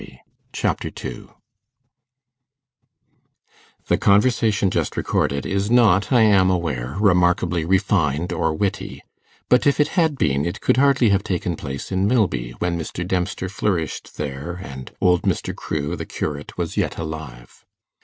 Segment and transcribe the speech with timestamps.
[0.51, 1.31] Chapter 2
[3.87, 9.03] The conversation just recorded is not, I am aware, remarkably refined or witty;
[9.47, 13.07] but if it had been, it could hardly have taken place in Milby when Mr.
[13.07, 15.55] Dempster flourished there, and old Mr.
[15.55, 17.63] Crewe, the curate, was yet alive.